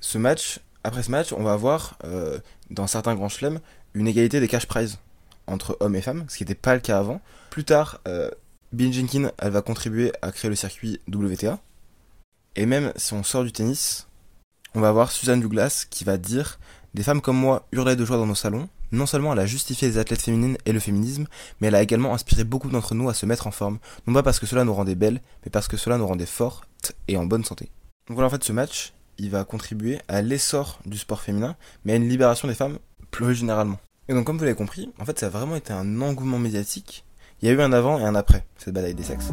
ce 0.00 0.18
match, 0.18 0.60
après 0.84 1.02
ce 1.02 1.10
match, 1.10 1.32
on 1.32 1.42
va 1.42 1.52
avoir, 1.52 1.96
euh, 2.04 2.38
dans 2.70 2.86
certains 2.86 3.14
grands 3.14 3.28
chelems, 3.28 3.60
une 3.94 4.06
égalité 4.06 4.40
des 4.40 4.48
cash 4.48 4.66
prizes 4.66 4.98
entre 5.46 5.76
hommes 5.80 5.96
et 5.96 6.02
femmes, 6.02 6.24
ce 6.28 6.36
qui 6.36 6.44
n'était 6.44 6.54
pas 6.54 6.74
le 6.74 6.80
cas 6.80 6.98
avant. 6.98 7.20
Plus 7.50 7.64
tard, 7.64 8.00
euh, 8.06 8.30
Bill 8.72 8.92
Jenkins, 8.92 9.30
elle 9.38 9.52
va 9.52 9.62
contribuer 9.62 10.12
à 10.22 10.30
créer 10.30 10.50
le 10.50 10.56
circuit 10.56 11.00
WTA. 11.08 11.58
Et 12.56 12.66
même 12.66 12.92
si 12.96 13.14
on 13.14 13.22
sort 13.22 13.44
du 13.44 13.52
tennis, 13.52 14.08
on 14.74 14.80
va 14.80 14.92
voir 14.92 15.10
Suzanne 15.10 15.40
Douglas 15.40 15.86
qui 15.88 16.04
va 16.04 16.18
dire 16.18 16.58
Des 16.94 17.02
femmes 17.02 17.20
comme 17.20 17.36
moi 17.36 17.66
hurlaient 17.72 17.96
de 17.96 18.04
joie 18.04 18.16
dans 18.16 18.26
nos 18.26 18.34
salons. 18.34 18.68
Non 18.92 19.06
seulement 19.06 19.32
elle 19.32 19.38
a 19.38 19.46
justifié 19.46 19.88
les 19.88 19.98
athlètes 19.98 20.22
féminines 20.22 20.56
et 20.64 20.72
le 20.72 20.80
féminisme, 20.80 21.26
mais 21.60 21.68
elle 21.68 21.74
a 21.74 21.82
également 21.82 22.14
inspiré 22.14 22.44
beaucoup 22.44 22.70
d'entre 22.70 22.94
nous 22.94 23.08
à 23.08 23.14
se 23.14 23.26
mettre 23.26 23.46
en 23.46 23.50
forme, 23.50 23.78
non 24.06 24.14
pas 24.14 24.22
parce 24.22 24.40
que 24.40 24.46
cela 24.46 24.64
nous 24.64 24.74
rendait 24.74 24.94
belles, 24.94 25.20
mais 25.44 25.50
parce 25.50 25.68
que 25.68 25.76
cela 25.76 25.98
nous 25.98 26.06
rendait 26.06 26.26
fortes 26.26 26.92
et 27.06 27.16
en 27.16 27.26
bonne 27.26 27.44
santé. 27.44 27.70
Donc 28.08 28.14
voilà, 28.14 28.28
en 28.28 28.30
fait, 28.30 28.44
ce 28.44 28.52
match, 28.52 28.94
il 29.18 29.30
va 29.30 29.44
contribuer 29.44 29.98
à 30.08 30.22
l'essor 30.22 30.78
du 30.86 30.96
sport 30.96 31.20
féminin, 31.20 31.56
mais 31.84 31.92
à 31.92 31.96
une 31.96 32.08
libération 32.08 32.48
des 32.48 32.54
femmes 32.54 32.78
plus 33.10 33.34
généralement. 33.34 33.78
Et 34.08 34.14
donc, 34.14 34.24
comme 34.24 34.38
vous 34.38 34.44
l'avez 34.44 34.56
compris, 34.56 34.90
en 34.98 35.04
fait, 35.04 35.18
ça 35.18 35.26
a 35.26 35.30
vraiment 35.30 35.56
été 35.56 35.72
un 35.72 36.00
engouement 36.00 36.38
médiatique. 36.38 37.04
Il 37.42 37.48
y 37.48 37.50
a 37.50 37.54
eu 37.54 37.60
un 37.60 37.72
avant 37.72 37.98
et 37.98 38.04
un 38.04 38.14
après, 38.14 38.46
cette 38.56 38.72
bataille 38.72 38.94
des 38.94 39.02
sexes. 39.02 39.32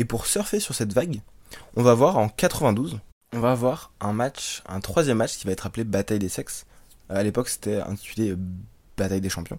Et 0.00 0.06
pour 0.06 0.24
surfer 0.24 0.60
sur 0.60 0.74
cette 0.74 0.94
vague, 0.94 1.20
on 1.76 1.82
va 1.82 1.92
voir 1.92 2.16
en 2.16 2.30
92, 2.30 3.00
on 3.34 3.38
va 3.38 3.52
avoir 3.52 3.92
un 4.00 4.14
match, 4.14 4.62
un 4.66 4.80
troisième 4.80 5.18
match 5.18 5.36
qui 5.36 5.44
va 5.44 5.52
être 5.52 5.66
appelé 5.66 5.84
Bataille 5.84 6.18
des 6.18 6.30
sexes. 6.30 6.64
À 7.10 7.22
l'époque, 7.22 7.50
c'était 7.50 7.82
intitulé 7.82 8.34
Bataille 8.96 9.20
des 9.20 9.28
champions. 9.28 9.58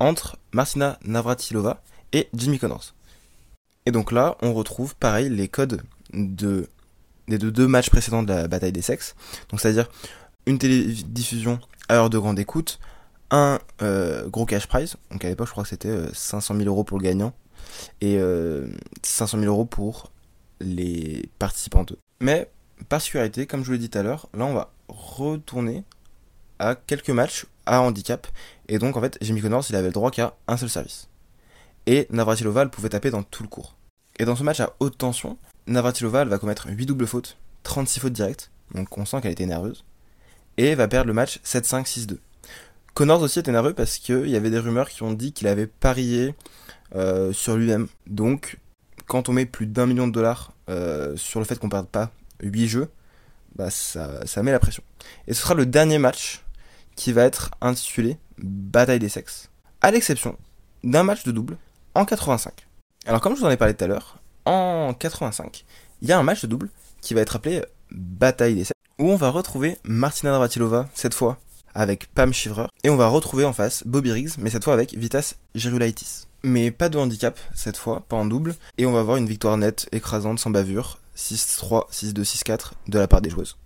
Entre 0.00 0.36
Martina 0.52 0.98
Navratilova 1.04 1.80
et 2.12 2.28
Jimmy 2.34 2.58
Connors. 2.58 2.92
Et 3.86 3.92
donc 3.92 4.10
là, 4.10 4.36
on 4.42 4.52
retrouve 4.52 4.96
pareil 4.96 5.30
les 5.30 5.46
codes 5.46 5.80
de, 6.12 6.68
des 7.28 7.38
deux 7.38 7.68
matchs 7.68 7.88
précédents 7.88 8.24
de 8.24 8.32
la 8.32 8.48
bataille 8.48 8.72
des 8.72 8.82
sexes. 8.82 9.14
Donc 9.48 9.60
c'est-à-dire 9.60 9.88
une 10.46 10.58
télédiffusion 10.58 11.60
à 11.88 11.94
heure 11.94 12.10
de 12.10 12.18
grande 12.18 12.40
écoute, 12.40 12.80
un 13.30 13.60
euh, 13.80 14.28
gros 14.28 14.44
cash 14.44 14.66
prize. 14.66 14.96
Donc 15.12 15.24
à 15.24 15.28
l'époque, 15.28 15.46
je 15.46 15.52
crois 15.52 15.62
que 15.62 15.70
c'était 15.70 16.12
500 16.12 16.54
euh, 16.54 16.58
000 16.58 16.68
euros 16.68 16.82
pour 16.82 16.98
le 16.98 17.04
gagnant 17.04 17.32
et 18.00 18.18
500 19.02 19.36
euh, 19.36 19.40
000 19.40 19.52
euros 19.52 19.64
pour 19.64 20.10
les 20.60 21.28
participantes. 21.38 21.94
Mais 22.20 22.50
particularité, 22.88 23.46
comme 23.46 23.60
je 23.60 23.66
vous 23.66 23.72
l'ai 23.72 23.78
dit 23.78 23.90
tout 23.90 23.98
à 23.98 24.02
l'heure, 24.02 24.28
là 24.34 24.44
on 24.44 24.54
va 24.54 24.70
retourner 24.88 25.84
à 26.58 26.74
quelques 26.74 27.10
matchs 27.10 27.46
à 27.66 27.80
handicap. 27.82 28.26
Et 28.68 28.78
donc 28.78 28.96
en 28.96 29.00
fait, 29.00 29.18
Jimmy 29.20 29.40
Connors, 29.40 29.64
il 29.68 29.76
avait 29.76 29.88
le 29.88 29.92
droit 29.92 30.10
qu'à 30.10 30.34
un 30.46 30.56
seul 30.56 30.70
service. 30.70 31.08
Et 31.86 32.06
Navratilova, 32.10 32.66
pouvait 32.66 32.90
taper 32.90 33.10
dans 33.10 33.22
tout 33.22 33.42
le 33.42 33.48
cours. 33.48 33.74
Et 34.18 34.24
dans 34.24 34.36
ce 34.36 34.42
match 34.42 34.60
à 34.60 34.74
haute 34.80 34.98
tension, 34.98 35.38
Navratilova 35.66 36.24
va 36.24 36.38
commettre 36.38 36.68
8 36.68 36.86
doubles 36.86 37.06
fautes, 37.06 37.38
36 37.62 38.00
fautes 38.00 38.12
directes, 38.12 38.50
donc 38.74 38.96
on 38.98 39.04
sent 39.04 39.20
qu'elle 39.20 39.32
était 39.32 39.46
nerveuse, 39.46 39.84
et 40.56 40.74
va 40.74 40.88
perdre 40.88 41.06
le 41.06 41.14
match 41.14 41.40
7-5, 41.44 41.86
6-2. 41.86 42.18
Connors 42.98 43.22
aussi 43.22 43.38
était 43.38 43.52
nerveux 43.52 43.74
parce 43.74 43.98
qu'il 43.98 44.28
y 44.28 44.34
avait 44.34 44.50
des 44.50 44.58
rumeurs 44.58 44.88
qui 44.88 45.04
ont 45.04 45.12
dit 45.12 45.32
qu'il 45.32 45.46
avait 45.46 45.68
parié 45.68 46.34
euh, 46.96 47.32
sur 47.32 47.56
lui-même. 47.56 47.86
Donc, 48.08 48.58
quand 49.06 49.28
on 49.28 49.32
met 49.32 49.46
plus 49.46 49.66
d'un 49.68 49.86
million 49.86 50.08
de 50.08 50.12
dollars 50.12 50.52
euh, 50.68 51.16
sur 51.16 51.38
le 51.38 51.46
fait 51.46 51.60
qu'on 51.60 51.68
perde 51.68 51.86
pas 51.86 52.10
8 52.42 52.66
jeux, 52.66 52.88
bah 53.54 53.70
ça, 53.70 54.26
ça 54.26 54.42
met 54.42 54.50
la 54.50 54.58
pression. 54.58 54.82
Et 55.28 55.34
ce 55.34 55.42
sera 55.42 55.54
le 55.54 55.64
dernier 55.64 55.98
match 55.98 56.42
qui 56.96 57.12
va 57.12 57.22
être 57.22 57.52
intitulé 57.60 58.18
Bataille 58.36 58.98
des 58.98 59.08
sexes, 59.08 59.48
à 59.80 59.92
l'exception 59.92 60.36
d'un 60.82 61.04
match 61.04 61.22
de 61.22 61.30
double 61.30 61.56
en 61.94 62.04
85. 62.04 62.66
Alors 63.06 63.20
comme 63.20 63.36
je 63.36 63.38
vous 63.38 63.46
en 63.46 63.50
ai 63.50 63.56
parlé 63.56 63.74
tout 63.74 63.84
à 63.84 63.86
l'heure, 63.86 64.18
en 64.44 64.92
85, 64.92 65.64
il 66.02 66.08
y 66.08 66.10
a 66.10 66.18
un 66.18 66.24
match 66.24 66.42
de 66.42 66.48
double 66.48 66.68
qui 67.00 67.14
va 67.14 67.20
être 67.20 67.36
appelé 67.36 67.62
Bataille 67.92 68.56
des 68.56 68.64
sexes, 68.64 68.72
où 68.98 69.08
on 69.08 69.14
va 69.14 69.30
retrouver 69.30 69.78
Martina 69.84 70.32
Navratilova, 70.32 70.88
cette 70.94 71.14
fois 71.14 71.38
avec 71.78 72.12
Pam 72.12 72.32
Shivrer, 72.32 72.66
et 72.82 72.90
on 72.90 72.96
va 72.96 73.06
retrouver 73.06 73.44
en 73.44 73.52
face 73.52 73.84
Bobby 73.86 74.10
Riggs, 74.10 74.32
mais 74.38 74.50
cette 74.50 74.64
fois 74.64 74.74
avec 74.74 74.94
Vitas 74.94 75.34
Gerulaitis. 75.54 76.26
Mais 76.42 76.72
pas 76.72 76.88
de 76.88 76.98
handicap 76.98 77.38
cette 77.54 77.76
fois, 77.76 78.04
pas 78.08 78.16
en 78.16 78.26
double, 78.26 78.56
et 78.78 78.86
on 78.86 78.92
va 78.92 78.98
avoir 78.98 79.16
une 79.16 79.28
victoire 79.28 79.56
nette, 79.56 79.88
écrasante, 79.92 80.40
sans 80.40 80.50
bavure, 80.50 80.98
6-3, 81.16 81.88
6-2, 81.92 82.24
6-4 82.24 82.72
de 82.88 82.98
la 82.98 83.06
part 83.06 83.20
des 83.20 83.30
joueuses. 83.30 83.56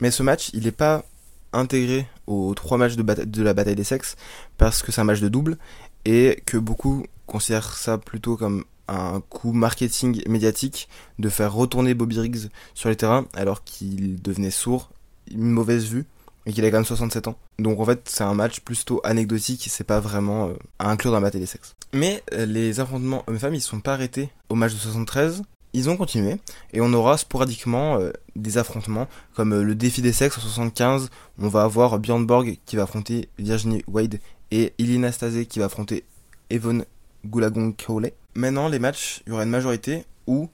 Mais 0.00 0.10
ce 0.10 0.24
match, 0.24 0.50
il 0.52 0.64
n'est 0.64 0.72
pas 0.72 1.04
intégré 1.52 2.08
aux 2.26 2.54
trois 2.54 2.76
matchs 2.76 2.96
de, 2.96 3.02
de, 3.02 3.42
la 3.42 3.54
bataille 3.54 3.76
des 3.76 3.84
sexes 3.84 4.16
parce 4.58 4.82
que 4.82 4.90
c'est 4.90 5.00
un 5.00 5.04
match 5.04 5.20
de 5.20 5.28
double 5.28 5.58
et 6.04 6.42
que 6.44 6.58
beaucoup 6.58 7.04
considèrent 7.26 7.76
ça 7.76 7.98
plutôt 7.98 8.36
comme 8.36 8.64
un 8.88 9.20
coup 9.20 9.52
marketing 9.52 10.22
médiatique 10.28 10.88
de 11.20 11.28
faire 11.28 11.52
retourner 11.52 11.94
Bobby 11.94 12.18
Riggs 12.18 12.50
sur 12.74 12.88
les 12.88 12.96
terrains 12.96 13.26
alors 13.32 13.62
qu'il 13.64 14.20
devenait 14.20 14.50
sourd, 14.50 14.90
une 15.30 15.50
mauvaise 15.50 15.86
vue 15.86 16.04
et 16.46 16.52
qu'il 16.52 16.64
a 16.64 16.70
quand 16.70 16.76
même 16.78 16.84
67 16.84 17.28
ans. 17.28 17.36
Donc 17.58 17.80
en 17.80 17.84
fait, 17.84 18.00
c'est 18.08 18.24
un 18.24 18.34
match 18.34 18.60
plutôt 18.60 19.00
anecdotique, 19.04 19.66
c'est 19.68 19.84
pas 19.84 20.00
vraiment 20.00 20.48
euh, 20.48 20.54
à 20.78 20.90
inclure 20.90 21.10
dans 21.10 21.18
la 21.18 21.26
bataille 21.26 21.40
des 21.40 21.46
sexes. 21.46 21.74
Mais 21.92 22.22
euh, 22.32 22.46
les 22.46 22.80
affrontements 22.80 23.24
hommes-femmes, 23.26 23.54
ils 23.54 23.60
sont 23.60 23.80
pas 23.80 23.94
arrêtés 23.94 24.30
au 24.48 24.54
match 24.54 24.72
de 24.72 24.78
73. 24.78 25.42
Ils 25.72 25.90
ont 25.90 25.96
continué 25.96 26.36
et 26.72 26.80
on 26.80 26.92
aura 26.94 27.18
sporadiquement 27.18 27.98
euh, 27.98 28.10
des 28.34 28.56
affrontements 28.56 29.08
comme 29.34 29.60
le 29.60 29.74
défi 29.74 30.00
des 30.00 30.12
sexes 30.12 30.38
en 30.38 30.40
75. 30.40 31.10
On 31.38 31.48
va 31.48 31.64
avoir 31.64 31.98
Björn 31.98 32.24
Borg 32.24 32.58
qui 32.64 32.76
va 32.76 32.84
affronter 32.84 33.28
Virginie 33.38 33.82
Wade 33.88 34.20
et 34.52 34.72
Ilina 34.78 35.12
Stase 35.12 35.44
qui 35.48 35.58
va 35.58 35.66
affronter 35.66 36.04
Evon 36.48 36.84
Gulagong 37.26 37.74
Kaole. 37.76 38.12
Maintenant, 38.34 38.68
les 38.68 38.78
matchs, 38.78 39.22
il 39.26 39.30
y 39.30 39.32
aura 39.32 39.42
une 39.42 39.50
majorité 39.50 40.04
où 40.26 40.48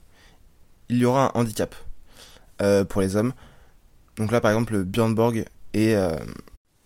il 0.89 0.97
y 0.97 1.05
aura 1.05 1.27
un 1.27 1.41
handicap 1.41 1.75
pour 2.89 3.01
les 3.01 3.15
hommes. 3.15 3.33
Donc 4.17 4.31
là, 4.31 4.41
par 4.41 4.51
exemple, 4.51 4.83
Björn 4.83 5.13
Borg 5.13 5.45
et 5.73 5.95
euh, 5.95 6.15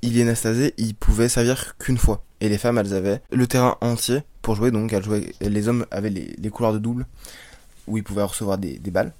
Iliana 0.01 0.35
Stasé, 0.35 0.73
il 0.77 0.95
pouvait 0.95 1.29
servir 1.29 1.77
qu'une 1.77 1.97
fois. 1.97 2.23
Et 2.39 2.49
les 2.49 2.57
femmes, 2.57 2.77
elles 2.77 2.93
avaient 2.93 3.21
le 3.31 3.47
terrain 3.47 3.77
entier 3.81 4.21
pour 4.41 4.55
jouer, 4.55 4.71
donc 4.71 4.93
elles 4.93 5.03
jouaient, 5.03 5.33
les 5.41 5.67
hommes 5.67 5.85
avaient 5.91 6.09
les, 6.09 6.49
couloirs 6.49 6.73
de 6.73 6.79
double 6.79 7.05
où 7.87 7.97
ils 7.97 8.03
pouvaient 8.03 8.23
recevoir 8.23 8.57
des, 8.57 8.79
balles. 8.91 9.13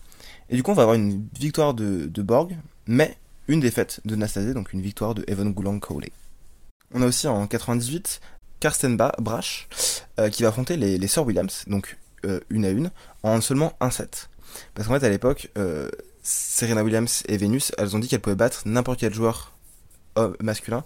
Et 0.50 0.56
du 0.56 0.64
coup, 0.64 0.72
on 0.72 0.76
va 0.76 0.84
avoir 0.84 0.96
une 0.96 1.26
victoire 1.38 1.74
de, 1.74 2.22
Borg, 2.22 2.56
mais 2.86 3.18
une 3.48 3.60
défaite 3.60 4.02
de 4.06 4.16
Nastase, 4.16 4.54
donc 4.54 4.74
une 4.74 4.82
victoire 4.82 5.16
de 5.16 5.24
Evan 5.28 5.52
Goulang 5.52 5.80
Cowley. 5.80 6.12
On 6.94 7.02
a 7.02 7.06
aussi 7.06 7.28
en 7.28 7.48
98 7.48 8.22
Karsten 8.60 8.98
Brash 9.20 9.68
euh, 10.20 10.30
qui 10.30 10.44
va 10.44 10.50
affronter 10.50 10.78
les, 10.78 10.98
les 10.98 11.08
Sœurs 11.08 11.26
Williams, 11.26 11.64
donc 11.68 11.98
euh, 12.26 12.40
une 12.50 12.66
à 12.66 12.70
une, 12.70 12.92
en 13.24 13.42
seulement 13.42 13.74
un 13.80 13.92
set. 13.92 14.30
Parce 14.74 14.88
qu'en 14.88 15.00
fait, 15.00 15.06
à 15.06 15.10
l'époque, 15.10 15.50
euh, 15.58 15.90
Serena 16.24 16.84
Williams 16.84 17.24
et 17.28 17.38
Venus, 17.38 17.72
elles 17.78 17.96
ont 17.96 18.00
dit 18.00 18.08
qu'elles 18.08 18.22
pouvaient 18.22 18.36
battre 18.36 18.64
n'importe 18.66 19.00
quel 19.00 19.14
joueur 19.14 19.54
masculin 20.42 20.84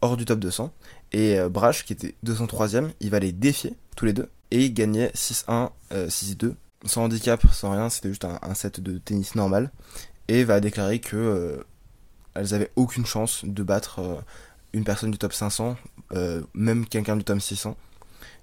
hors 0.00 0.16
du 0.16 0.24
top 0.24 0.40
200. 0.40 0.72
Et 1.12 1.38
euh, 1.38 1.48
Brash, 1.48 1.84
qui 1.84 1.92
était 1.92 2.14
203ème, 2.24 2.90
il 3.00 3.10
va 3.10 3.18
les 3.18 3.32
défier 3.32 3.74
tous 3.96 4.04
les 4.04 4.12
deux 4.12 4.28
et 4.50 4.70
gagner 4.70 5.08
6-1, 5.08 5.70
6-2, 5.92 6.54
sans 6.84 7.04
handicap, 7.04 7.40
sans 7.52 7.70
rien, 7.70 7.88
c'était 7.88 8.08
juste 8.08 8.24
un, 8.24 8.54
set 8.54 8.80
de 8.80 8.98
tennis 8.98 9.36
normal. 9.36 9.70
Et 10.26 10.42
va 10.42 10.58
déclarer 10.60 10.98
que 10.98 11.16
euh, 11.16 11.64
elles 12.34 12.54
avaient 12.54 12.70
aucune 12.74 13.06
chance 13.06 13.44
de 13.44 13.62
battre 13.62 14.00
euh, 14.00 14.16
une 14.72 14.82
personne 14.82 15.10
du 15.12 15.18
top 15.18 15.32
500, 15.32 15.76
même 16.54 16.86
quelqu'un 16.86 17.16
du 17.16 17.22
top 17.22 17.40
600. 17.40 17.76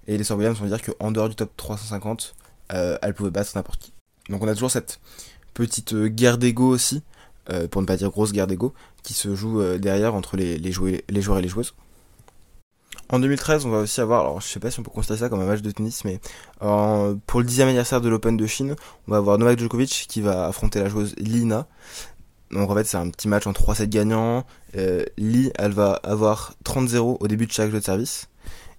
Et 0.08 0.18
les 0.18 0.24
Sir 0.24 0.38
Williams 0.38 0.58
vont 0.60 0.68
dire 0.68 0.82
qu'en 0.82 1.12
dehors 1.12 1.28
du 1.28 1.36
top 1.36 1.52
350, 1.58 2.36
elles 2.70 3.14
pouvaient 3.14 3.30
battre 3.30 3.52
n'importe 3.56 3.82
qui. 3.82 3.94
Donc 4.30 4.42
on 4.44 4.48
a 4.48 4.54
toujours 4.54 4.72
cette 4.72 5.00
petite 5.54 5.94
guerre 5.96 6.38
d'ego 6.38 6.70
aussi, 6.70 7.04
euh, 7.50 7.68
pour 7.68 7.82
ne 7.82 7.88
pas 7.88 7.98
dire 7.98 8.10
grosse 8.10 8.32
guerre 8.32 8.48
d'ego, 8.48 8.74
qui 9.04 9.14
se 9.14 9.36
joue 9.36 9.62
euh, 9.62 9.78
derrière 9.78 10.16
entre 10.16 10.38
les, 10.38 10.72
joueurs, 10.72 10.94
et 10.98 11.42
les 11.42 11.48
joueuses. 11.48 11.74
En 13.10 13.20
2013, 13.20 13.66
on 13.66 13.70
va 13.70 13.80
aussi 13.80 14.02
avoir, 14.02 14.22
alors 14.22 14.42
je 14.42 14.48
sais 14.48 14.60
pas 14.60 14.70
si 14.70 14.80
on 14.80 14.84
peut 14.84 14.92
constater 14.92 15.22
ça 15.22 15.30
comme 15.30 15.40
un 15.40 15.46
match 15.46 15.62
de 15.62 15.72
tennis, 15.72 16.04
mais 16.04 16.20
pour 16.60 17.40
le 17.40 17.46
dixième 17.46 17.70
anniversaire 17.70 18.02
de 18.02 18.10
l'Open 18.10 18.36
de 18.36 18.46
Chine, 18.48 18.76
on 19.08 19.12
va 19.12 19.18
avoir 19.18 19.38
Novak 19.38 19.60
Djokovic 19.60 20.08
qui 20.10 20.22
va 20.22 20.48
affronter 20.48 20.80
la 20.80 20.90
joueuse 20.90 21.16
Lina. 21.18 21.68
Donc 22.52 22.70
en 22.70 22.76
fait, 22.76 22.86
c'est 22.86 22.98
un 22.98 23.10
petit 23.10 23.28
match 23.28 23.48
en 23.48 23.52
3-7 23.52 23.88
gagnants. 23.88 24.46
Euh, 24.76 25.04
Li, 25.18 25.52
elle 25.58 25.72
va 25.72 25.94
avoir 26.04 26.56
30-0 26.66 27.18
au 27.20 27.28
début 27.28 27.46
de 27.46 27.52
chaque 27.52 27.72
jeu 27.72 27.80
de 27.80 27.84
service 27.84 28.30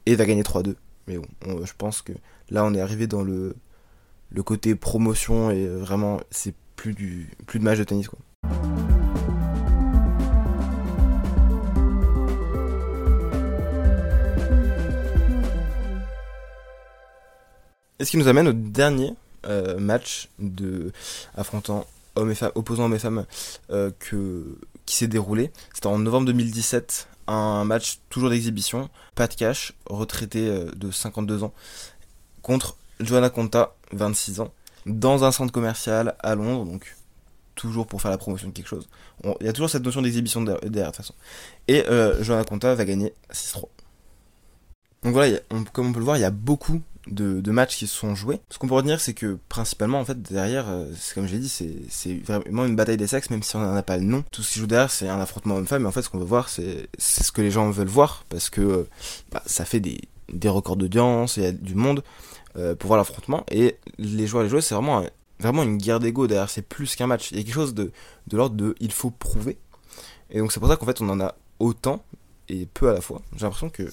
et 0.07 0.15
va 0.15 0.25
gagner 0.25 0.43
3-2. 0.43 0.75
Mais 1.07 1.19
bon, 1.19 1.65
je 1.65 1.73
pense 1.77 2.03
que 2.03 2.13
là, 2.51 2.65
on 2.65 2.75
est 2.75 2.81
arrivé 2.81 3.07
dans 3.07 3.23
le, 3.23 3.55
côté 4.45 4.75
promotion 4.75 5.51
et 5.51 5.67
vraiment, 5.67 6.21
c'est 6.31 6.55
plus, 6.77 6.95
plus 7.47 7.59
de 7.59 7.65
match 7.65 7.79
de 7.79 7.85
tennis 7.85 8.09
quoi. 8.09 8.19
Et 18.01 18.05
ce 18.05 18.13
qui 18.13 18.17
nous 18.17 18.29
amène 18.29 18.47
au 18.47 18.53
dernier 18.53 19.15
euh, 19.47 19.79
match 19.79 20.29
de 20.39 20.93
affrontant 21.37 21.85
hommes 22.15 22.31
et 22.31 22.35
femmes, 22.37 22.53
opposant 22.55 22.85
hommes 22.85 22.95
et 22.95 22.99
femmes 23.01 23.27
euh, 23.71 23.91
qui 24.87 24.97
s'est 24.97 25.09
déroulé? 25.09 25.51
C'était 25.75 25.89
en 25.89 25.99
novembre 25.99 26.27
2017, 26.27 27.09
un 27.27 27.65
match 27.65 27.99
toujours 28.09 28.31
d'exhibition. 28.31 28.89
Pat 29.17 29.35
Cash, 29.35 29.73
retraité 29.87 30.49
euh, 30.49 30.71
de 30.77 30.93
52 30.93 31.43
ans, 31.43 31.53
contre 32.43 32.77
Joanna 33.01 33.31
Conta, 33.31 33.75
26 33.93 34.41
ans, 34.41 34.53
dans 34.87 35.25
un 35.25 35.33
centre 35.33 35.53
commercial 35.53 36.15
à 36.21 36.37
Londres, 36.37 36.67
donc 36.67 36.95
toujours 37.59 37.87
pour 37.87 38.01
faire 38.01 38.11
la 38.11 38.19
promotion 38.19 38.49
de 38.49 38.53
quelque 38.53 38.69
chose. 38.69 38.89
Il 39.41 39.47
y 39.47 39.49
a 39.49 39.53
toujours 39.53 39.69
cette 39.69 39.85
notion 39.85 40.01
d'exhibition 40.01 40.41
derrière, 40.41 40.61
de 40.63 40.81
toute 40.87 40.97
façon. 40.97 41.15
Et 41.67 41.85
euh, 41.89 42.23
Joanna 42.23 42.45
Conta 42.45 42.75
va 42.75 42.85
gagner 42.85 43.13
6-3. 43.33 43.65
Donc 45.03 45.13
voilà, 45.13 45.39
comme 45.73 45.89
on 45.89 45.93
peut 45.93 45.99
le 45.99 46.05
voir, 46.05 46.17
il 46.17 46.21
y 46.21 46.25
a 46.25 46.31
beaucoup 46.31 46.81
de, 47.11 47.51
matchs 47.51 47.77
qui 47.77 47.87
se 47.87 47.97
sont 47.97 48.15
joués. 48.15 48.41
Ce 48.51 48.59
qu'on 48.59 48.69
peut 48.69 48.75
retenir, 48.75 49.01
c'est 49.01 49.15
que 49.15 49.39
principalement, 49.49 50.01
en 50.01 50.05
fait, 50.05 50.21
derrière, 50.21 50.69
euh, 50.69 50.87
c'est 50.99 51.15
comme 51.15 51.27
je 51.27 51.33
l'ai 51.33 51.39
dit, 51.39 51.49
c'est 51.89 52.15
vraiment 52.25 52.65
une 52.67 52.77
bataille 52.77 52.97
des 52.97 53.07
sexes, 53.07 53.31
même 53.31 53.43
si 53.43 53.57
on 53.57 53.61
n'en 53.61 53.75
a 53.75 53.83
pas 53.83 53.97
le 53.97 54.05
nom. 54.05 54.25
Tout 54.31 54.43
ce 54.43 54.53
qui 54.53 54.61
joue 54.61 54.67
derrière, 54.67 54.91
c'est 54.91 55.09
un 55.09 55.21
affrontement 55.21 55.57
homme-femme, 55.57 55.83
mais 55.83 55.89
en 55.89 55.93
fait, 55.93 56.03
ce 56.03 56.09
qu'on 56.09 56.19
veut 56.19 56.25
voir, 56.25 56.49
c'est 56.49 56.89
ce 56.99 57.33
que 57.33 57.43
les 57.43 57.51
gens 57.51 57.71
veulent 57.71 57.89
voir, 57.89 58.25
parce 58.29 58.51
que 58.51 58.61
euh, 58.61 58.89
bah, 59.33 59.43
ça 59.47 59.65
fait 59.65 59.81
des, 59.81 60.01
records 60.49 60.77
d'audience, 60.77 61.37
il 61.37 61.43
y 61.43 61.47
a 61.47 61.53
du 61.53 61.75
monde 61.75 62.03
euh, 62.57 62.75
pour 62.75 62.89
voir 62.89 62.99
l'affrontement, 62.99 63.45
et 63.51 63.77
les 63.99 64.27
joueurs 64.27 64.43
les 64.43 64.49
joueuses, 64.49 64.65
c'est 64.65 64.75
vraiment 64.75 65.05
vraiment 65.41 65.63
une 65.63 65.79
guerre 65.79 66.01
d'ego 66.01 66.27
derrière, 66.27 66.51
c'est 66.51 66.63
plus 66.63 66.97
qu'un 66.97 67.07
match. 67.07 67.31
Il 67.31 67.39
y 67.39 67.41
a 67.41 67.45
quelque 67.45 67.55
chose 67.55 67.75
de, 67.75 67.93
de 68.27 68.37
l'ordre 68.37 68.57
de 68.57 68.75
il 68.81 68.93
faut 68.93 69.11
prouver. 69.11 69.59
Et 70.31 70.39
donc 70.39 70.53
c'est 70.53 70.61
pour 70.61 70.69
ça 70.69 70.77
qu'en 70.77 70.87
fait 70.87 71.01
on 71.01 71.09
en 71.09 71.21
a 71.21 71.35
autant 71.59 72.05
et 72.49 72.67
peu 72.67 72.89
à 72.89 72.95
la 72.95 73.01
fois. 73.01 73.23
J'ai 73.37 73.43
l'impression 73.43 73.71
que 73.71 73.85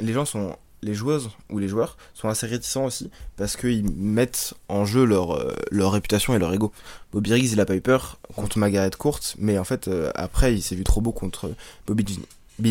les 0.00 0.12
gens 0.12 0.24
sont 0.24 0.56
les 0.82 0.94
joueuses 0.94 1.30
ou 1.50 1.58
les 1.58 1.68
joueurs 1.68 1.96
sont 2.14 2.28
assez 2.28 2.46
réticents 2.46 2.86
aussi 2.86 3.10
parce 3.36 3.56
qu'ils 3.56 3.90
mettent 3.90 4.54
en 4.68 4.86
jeu 4.86 5.04
leur, 5.04 5.32
euh, 5.32 5.54
leur 5.70 5.92
réputation 5.92 6.34
et 6.34 6.38
leur 6.38 6.52
ego. 6.54 6.72
Bobby 7.12 7.34
Riggs 7.34 7.52
il 7.52 7.60
a 7.60 7.66
pas 7.66 7.76
eu 7.76 7.80
peur 7.80 8.18
contre 8.34 8.58
Margaret 8.58 8.90
Court 8.96 9.20
mais 9.38 9.58
en 9.58 9.64
fait 9.64 9.88
euh, 9.88 10.10
après 10.14 10.54
il 10.54 10.62
s'est 10.62 10.76
vu 10.76 10.84
trop 10.84 11.00
beau 11.00 11.12
contre 11.12 11.50
Bobby 11.86 12.18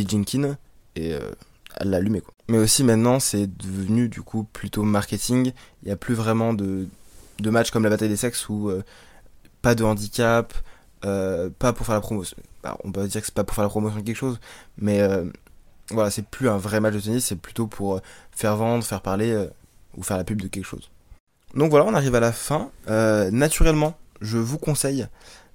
Jenkins 0.08 0.58
et 0.96 1.14
euh, 1.14 1.20
elle 1.78 1.92
l'a 1.92 1.98
allumé 1.98 2.22
quoi. 2.22 2.34
Mais 2.48 2.58
aussi 2.58 2.84
maintenant 2.84 3.20
c'est 3.20 3.46
devenu 3.46 4.10
du 4.10 4.22
coup 4.22 4.44
plutôt 4.44 4.82
marketing, 4.82 5.52
il 5.84 5.86
n'y 5.86 5.92
a 5.92 5.96
plus 5.96 6.16
vraiment 6.16 6.54
de, 6.54 6.88
de 7.42 7.50
matchs 7.50 7.72
comme 7.72 7.84
la 7.84 7.90
bataille 7.90 8.10
des 8.10 8.18
sexes 8.18 8.48
où 8.50 8.70
euh, 8.70 8.84
pas 9.62 9.76
de 9.76 9.84
handicap, 9.84 10.54
euh, 11.06 11.50
pas 11.58 11.74
pour 11.74 11.86
faire 11.86 11.96
la 11.96 12.02
promotion. 12.02 12.38
Bah, 12.64 12.78
on 12.84 12.92
peut 12.92 13.08
dire 13.08 13.22
que 13.22 13.28
c'est 13.28 13.34
pas 13.34 13.44
pour 13.44 13.56
faire 13.56 13.64
la 13.64 13.70
promotion 13.70 14.00
de 14.00 14.06
quelque 14.06 14.16
chose, 14.16 14.40
mais 14.78 15.02
euh, 15.02 15.26
voilà, 15.92 16.12
c'est 16.12 16.26
plus 16.26 16.50
un 16.50 16.58
vrai 16.58 16.80
match 16.80 16.94
de 16.94 17.00
tennis, 17.00 17.26
c'est 17.26 17.36
plutôt 17.36 17.68
pour 17.68 18.02
faire 18.32 18.56
vendre, 18.56 18.84
faire 18.84 19.02
parler 19.02 19.48
ou 19.98 20.04
faire 20.04 20.18
la 20.18 20.24
pub 20.24 20.42
de 20.42 20.48
quelque 20.48 20.66
chose. 20.66 20.90
Donc 21.56 21.72
voilà, 21.72 21.86
on 21.86 21.94
arrive 21.94 22.16
à 22.16 22.20
la 22.20 22.32
fin. 22.32 22.70
naturellement, 22.88 23.98
je 24.22 24.38
vous 24.38 24.58
conseille 24.58 25.08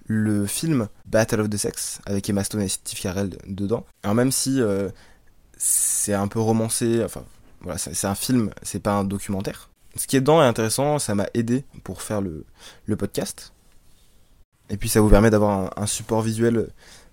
le 0.07 0.47
film 0.47 0.89
Battle 1.07 1.41
of 1.41 1.51
the 1.51 1.57
Sex 1.57 2.01
avec 2.05 2.29
Emma 2.29 2.43
Stone 2.43 2.63
et 2.63 2.69
Steve 2.69 3.01
Carell 3.01 3.39
dedans. 3.47 3.87
Alors 4.03 4.15
même 4.15 4.33
si 4.33 4.61
c'est 5.57 6.15
un 6.15 6.27
peu 6.27 6.41
romancé, 6.41 7.03
enfin 7.05 7.23
voilà, 7.61 7.79
c'est 7.79 8.07
un 8.07 8.17
film, 8.17 8.51
c'est 8.63 8.81
pas 8.81 8.95
un 8.95 9.05
documentaire 9.05 9.71
ce 9.97 10.07
qui 10.07 10.17
est 10.17 10.21
dedans 10.21 10.43
est 10.43 10.47
intéressant, 10.47 10.99
ça 10.99 11.15
m'a 11.15 11.27
aidé 11.35 11.65
pour 11.83 12.03
faire 12.03 12.21
le, 12.21 12.45
podcast. 12.97 13.53
Et 14.71 14.77
puis 14.77 14.89
ça 14.89 15.01
vous 15.01 15.11
permet 15.11 15.31
d'avoir 15.31 15.71
un, 15.79 15.87
support 15.87 16.23
visuel 16.23 16.69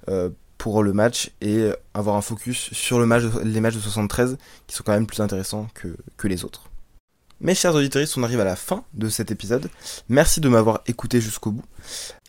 euh, 0.07 0.29
pour 0.57 0.83
le 0.83 0.93
match 0.93 1.31
et 1.41 1.69
avoir 1.93 2.15
un 2.15 2.21
focus 2.21 2.71
sur 2.71 2.99
les 2.99 3.05
matchs 3.05 3.75
de 3.75 3.79
73 3.79 4.37
qui 4.67 4.75
sont 4.75 4.83
quand 4.83 4.93
même 4.93 5.07
plus 5.07 5.19
intéressants 5.19 5.67
que, 5.73 6.27
les 6.27 6.45
autres. 6.45 6.69
Mes 7.39 7.55
chers 7.55 7.73
auditeurs, 7.73 8.05
on 8.17 8.23
arrive 8.23 8.39
à 8.39 8.45
la 8.45 8.55
fin 8.55 8.83
de 8.93 9.09
cet 9.09 9.31
épisode. 9.31 9.69
Merci 10.07 10.39
de 10.39 10.47
m'avoir 10.47 10.81
écouté 10.85 11.19
jusqu'au 11.19 11.51
bout. 11.51 11.63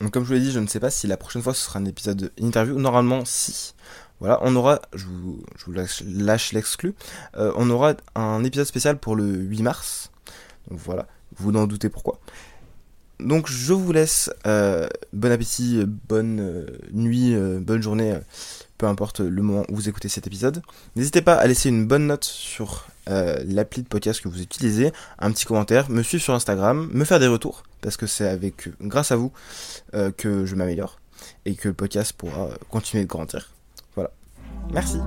Donc, 0.01 0.13
comme 0.13 0.23
je 0.23 0.29
vous 0.29 0.35
l'ai 0.35 0.41
dit, 0.41 0.51
je 0.51 0.59
ne 0.59 0.67
sais 0.67 0.81
pas 0.81 0.89
si 0.89 1.07
la 1.07 1.19
prochaine 1.19 1.43
fois 1.43 1.53
ce 1.53 1.67
sera 1.67 1.79
un 1.79 1.85
épisode 1.85 2.33
interview. 2.39 2.79
Normalement, 2.79 3.25
si. 3.27 3.75
Voilà, 4.19 4.39
on 4.43 4.55
aura, 4.57 4.81
je 4.95 5.05
vous, 5.05 5.43
je 5.59 5.65
vous 5.67 5.73
lâche, 5.73 6.53
l'exclu, 6.53 6.95
euh, 7.37 7.53
on 7.57 7.69
aura 7.71 7.95
un 8.15 8.45
épisode 8.45 8.67
spécial 8.67 8.97
pour 8.97 9.17
le 9.17 9.25
8 9.25 9.63
mars. 9.63 10.12
Donc 10.71 10.79
voilà, 10.79 11.07
vous 11.37 11.53
n'en 11.53 11.67
doutez 11.67 11.89
pourquoi. 11.89 12.19
Donc 13.21 13.49
je 13.49 13.73
vous 13.73 13.93
laisse. 13.93 14.31
Euh, 14.47 14.89
bon 15.13 15.31
appétit, 15.31 15.85
bonne 15.87 16.41
euh, 16.41 16.67
nuit, 16.93 17.37
bonne 17.61 17.83
journée, 17.83 18.19
peu 18.79 18.87
importe 18.87 19.21
le 19.21 19.43
moment 19.43 19.65
où 19.69 19.77
vous 19.77 19.89
écoutez 19.89 20.09
cet 20.09 20.27
épisode. 20.27 20.63
N'hésitez 20.97 21.23
pas 21.23 21.35
à 21.35 21.47
laisser 21.47 21.69
une 21.69 21.87
bonne 21.87 22.07
note 22.07 22.25
sur 22.25 22.87
euh, 23.09 23.43
l'appli 23.47 23.83
de 23.83 23.89
podcast 23.89 24.21
que 24.21 24.29
vous 24.29 24.41
utilisez, 24.41 24.93
un 25.19 25.33
petit 25.33 25.45
commentaire, 25.45 25.91
me 25.91 26.03
suivre 26.03 26.23
sur 26.23 26.35
Instagram, 26.35 26.89
me 26.93 27.05
faire 27.05 27.19
des 27.19 27.27
retours, 27.27 27.65
parce 27.81 27.97
que 27.97 28.07
c'est 28.07 28.29
avec 28.29 28.69
grâce 28.81 29.11
à 29.11 29.17
vous 29.17 29.33
euh, 29.95 30.13
que 30.13 30.47
je 30.47 30.55
m'améliore 30.55 31.01
et 31.45 31.55
que 31.55 31.69
le 31.69 31.75
podcast 31.75 32.13
pourra 32.13 32.51
continuer 32.71 33.05
de 33.05 33.09
grandir. 33.09 33.51
Voilà. 33.95 34.11
Merci. 34.73 34.99